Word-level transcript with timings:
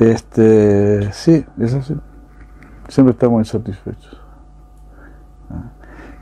Este, 0.00 1.12
sí, 1.12 1.44
es 1.58 1.74
así. 1.74 1.94
Siempre 2.88 3.12
estamos 3.12 3.40
insatisfechos. 3.40 4.18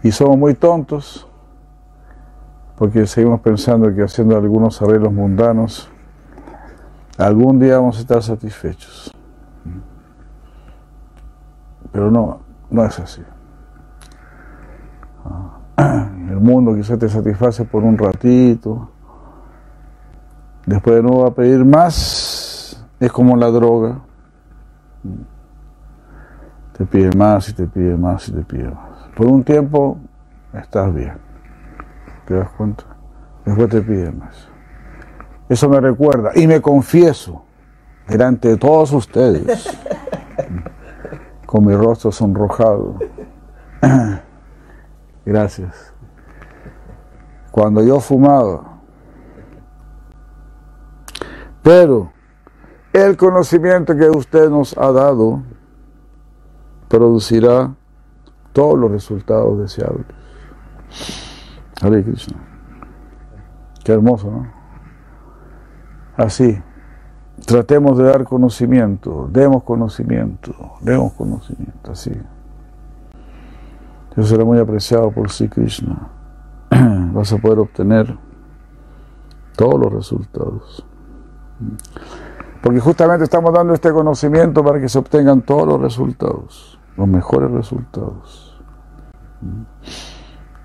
Y 0.02 0.10
somos 0.10 0.36
muy 0.36 0.54
tontos 0.54 1.28
porque 2.76 3.06
seguimos 3.06 3.40
pensando 3.40 3.94
que 3.94 4.02
haciendo 4.02 4.36
algunos 4.36 4.82
arreglos 4.82 5.12
mundanos, 5.12 5.88
algún 7.16 7.60
día 7.60 7.78
vamos 7.78 7.98
a 7.98 8.00
estar 8.00 8.22
satisfechos. 8.22 9.12
Pero 11.92 12.10
no, 12.10 12.40
no 12.70 12.84
es 12.84 12.98
así. 12.98 13.22
El 15.78 16.40
mundo 16.40 16.74
quizás 16.74 16.98
te 16.98 17.08
satisface 17.08 17.64
por 17.64 17.84
un 17.84 17.96
ratito, 17.96 18.90
después 20.66 20.96
de 20.96 21.02
nuevo 21.02 21.22
va 21.22 21.28
a 21.28 21.34
pedir 21.34 21.64
más, 21.64 22.27
es 23.00 23.12
como 23.12 23.36
la 23.36 23.48
droga. 23.48 24.00
Te 26.76 26.84
pide 26.84 27.16
más 27.16 27.48
y 27.48 27.52
te 27.54 27.66
pide 27.66 27.96
más 27.96 28.28
y 28.28 28.32
te 28.32 28.42
pide 28.42 28.70
más. 28.70 29.08
Por 29.16 29.26
un 29.26 29.42
tiempo 29.42 29.98
estás 30.52 30.94
bien, 30.94 31.18
¿te 32.26 32.34
das 32.34 32.48
cuenta? 32.50 32.84
Después 33.44 33.68
te 33.68 33.82
pide 33.82 34.12
más. 34.12 34.48
Eso 35.48 35.68
me 35.68 35.80
recuerda, 35.80 36.30
y 36.34 36.46
me 36.46 36.60
confieso 36.60 37.44
delante 38.06 38.48
de 38.48 38.56
todos 38.56 38.92
ustedes, 38.92 39.76
con 41.46 41.66
mi 41.66 41.74
rostro 41.74 42.12
sonrojado. 42.12 42.98
Gracias. 45.24 45.92
Cuando 47.50 47.82
yo 47.82 47.98
fumaba, 47.98 48.78
pero 51.62 52.12
el 52.92 53.16
conocimiento 53.16 53.96
que 53.96 54.08
usted 54.08 54.50
nos 54.50 54.76
ha 54.76 54.90
dado 54.92 55.42
producirá 56.88 57.74
todos 58.52 58.78
los 58.78 58.90
resultados 58.90 59.58
deseables. 59.58 60.06
Hare 61.80 62.02
Krishna. 62.02 62.36
Qué 63.84 63.92
hermoso, 63.92 64.30
¿no? 64.30 64.46
Así, 66.16 66.60
tratemos 67.46 67.96
de 67.96 68.04
dar 68.04 68.24
conocimiento, 68.24 69.28
demos 69.30 69.62
conocimiento, 69.62 70.52
demos 70.80 71.12
conocimiento, 71.12 71.92
así. 71.92 72.10
Eso 74.12 74.24
será 74.24 74.44
muy 74.44 74.58
apreciado 74.58 75.12
por 75.12 75.30
Sri 75.30 75.48
Krishna. 75.48 76.08
Vas 77.12 77.32
a 77.32 77.38
poder 77.38 77.60
obtener 77.60 78.18
todos 79.56 79.78
los 79.78 79.92
resultados. 79.92 80.84
Porque 82.62 82.80
justamente 82.80 83.24
estamos 83.24 83.52
dando 83.52 83.74
este 83.74 83.92
conocimiento 83.92 84.64
para 84.64 84.80
que 84.80 84.88
se 84.88 84.98
obtengan 84.98 85.42
todos 85.42 85.66
los 85.66 85.80
resultados, 85.80 86.78
los 86.96 87.06
mejores 87.06 87.50
resultados. 87.50 88.60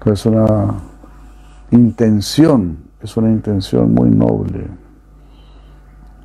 Es 0.05 0.25
una 0.25 0.75
intención, 1.71 2.77
es 2.99 3.16
una 3.16 3.30
intención 3.30 3.94
muy 3.94 4.09
noble, 4.09 4.67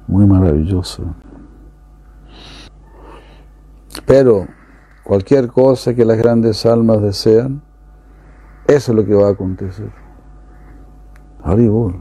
muy 0.06 0.26
maravillosa. 0.26 1.02
Pero 4.06 4.46
cualquier 5.04 5.48
cosa 5.48 5.94
que 5.94 6.04
las 6.04 6.16
grandes 6.16 6.64
almas 6.64 7.02
desean, 7.02 7.60
eso 8.66 8.92
es 8.92 8.96
lo 8.96 9.04
que 9.04 9.14
va 9.14 9.28
a 9.28 9.32
acontecer. 9.32 9.92
Haribol. 11.42 12.00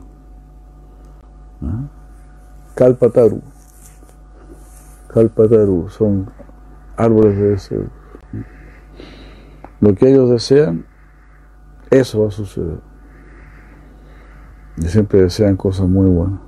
¿Ah? 1.62 1.84
Kalpataru. 2.76 3.42
Kalpataru 5.18 5.90
son 5.90 6.30
árboles 6.96 7.36
de 7.38 7.50
deseos. 7.50 7.88
Lo 9.80 9.96
que 9.96 10.12
ellos 10.12 10.30
desean, 10.30 10.86
eso 11.90 12.22
va 12.22 12.28
a 12.28 12.32
suceder. 12.32 12.78
Y 14.78 14.84
siempre 14.84 15.22
desean 15.22 15.58
cosas 15.58 15.88
muy 15.88 16.08
buenas. 16.08 16.40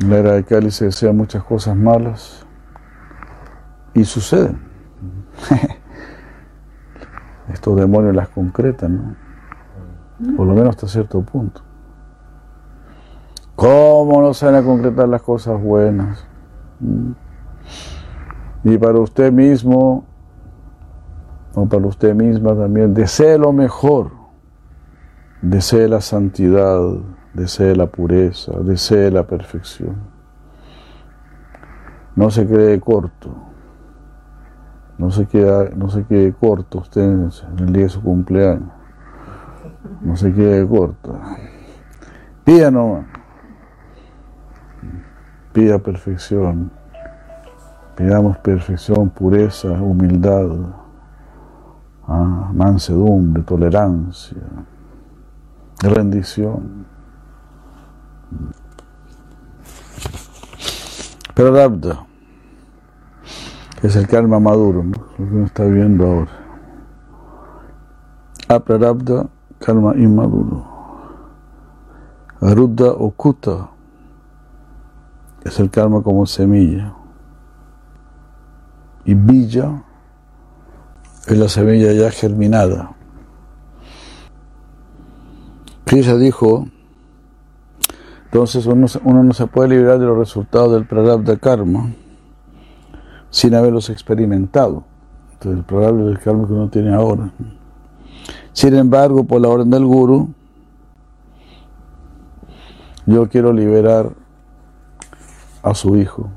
En 0.00 0.10
la 0.10 0.18
era 0.18 0.32
de 0.32 0.42
Cali 0.42 0.72
se 0.72 0.86
desean 0.86 1.16
muchas 1.16 1.44
cosas 1.44 1.76
malas 1.76 2.44
y 3.94 4.04
suceden. 4.04 4.58
Estos 7.52 7.76
demonios 7.76 8.16
las 8.16 8.30
concretan, 8.30 9.16
¿no? 10.18 10.36
Por 10.36 10.44
lo 10.44 10.54
menos 10.54 10.70
hasta 10.70 10.88
cierto 10.88 11.22
punto. 11.22 11.62
¿Cómo 13.54 14.20
no 14.20 14.34
se 14.34 14.46
van 14.46 14.56
a 14.56 14.62
concretar 14.64 15.08
las 15.08 15.22
cosas 15.22 15.62
buenas? 15.62 16.29
¿Mm? 16.80 17.12
Y 18.62 18.76
para 18.78 18.98
usted 18.98 19.32
mismo, 19.32 20.04
o 21.54 21.66
para 21.66 21.86
usted 21.86 22.14
misma 22.14 22.54
también, 22.54 22.92
desee 22.92 23.38
lo 23.38 23.52
mejor, 23.52 24.10
desee 25.40 25.88
la 25.88 26.00
santidad, 26.00 26.80
desee 27.32 27.74
la 27.74 27.86
pureza, 27.86 28.52
desee 28.60 29.10
la 29.10 29.26
perfección. 29.26 29.96
No 32.14 32.30
se 32.30 32.46
cree 32.46 32.78
corto, 32.80 33.34
no 34.98 35.10
se, 35.10 35.26
queda, 35.26 35.70
no 35.74 35.88
se 35.88 36.04
quede 36.04 36.34
corto 36.34 36.80
usted 36.80 37.02
en 37.02 37.30
el 37.58 37.72
día 37.72 37.84
de 37.84 37.88
su 37.88 38.02
cumpleaños, 38.02 38.68
no 40.02 40.16
se 40.16 40.34
quede 40.34 40.68
corto. 40.68 41.18
Pida 42.44 42.70
nomás 42.70 43.06
pida 45.60 45.78
perfección, 45.78 46.70
pidamos 47.94 48.38
perfección, 48.38 49.10
pureza, 49.10 49.68
humildad, 49.72 50.48
ah, 52.08 52.50
mansedumbre, 52.54 53.42
tolerancia, 53.42 54.38
rendición. 55.82 56.86
Prarabdha, 61.34 62.06
que 63.78 63.88
es 63.88 63.96
el 63.96 64.08
karma 64.08 64.40
maduro, 64.40 64.82
lo 64.82 65.26
que 65.26 65.34
uno 65.34 65.44
está 65.44 65.64
viendo 65.64 66.06
ahora. 66.06 66.30
Aprarabdha, 68.48 69.26
karma 69.58 69.94
inmaduro. 69.94 70.64
Arudha 72.40 72.92
okuta, 72.92 73.68
es 75.44 75.58
el 75.58 75.70
karma 75.70 76.02
como 76.02 76.26
semilla. 76.26 76.94
Y 79.04 79.14
villa 79.14 79.82
es 81.26 81.38
la 81.38 81.48
semilla 81.48 81.92
ya 81.92 82.10
germinada. 82.10 82.94
Krishna 85.84 86.16
dijo, 86.16 86.68
entonces 88.24 88.66
uno, 88.66 88.86
uno, 89.04 89.22
no 89.24 89.32
se 89.32 89.46
puede 89.46 89.70
liberar 89.70 89.98
de 89.98 90.06
los 90.06 90.16
resultados 90.16 90.72
del 90.72 90.86
prarabdha 90.86 91.36
karma 91.36 91.90
sin 93.30 93.54
haberlos 93.54 93.90
experimentado. 93.90 94.84
Entonces 95.32 95.58
el 95.58 95.64
prarabdha 95.64 96.04
del 96.04 96.18
karma 96.18 96.46
que 96.46 96.52
uno 96.52 96.68
tiene 96.68 96.94
ahora. 96.94 97.32
Sin 98.52 98.74
embargo, 98.74 99.24
por 99.24 99.40
la 99.40 99.48
orden 99.48 99.70
del 99.70 99.84
guru, 99.84 100.34
yo 103.06 103.28
quiero 103.28 103.52
liberar 103.52 104.19
a 105.62 105.74
su 105.74 105.96
hijo. 105.96 106.30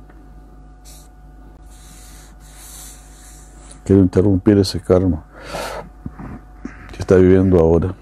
Quiero 3.83 4.01
interrumpir 4.01 4.57
ese 4.57 4.79
karma 4.79 5.25
que 6.91 6.99
está 6.99 7.15
viviendo 7.15 7.59
ahora. 7.59 7.93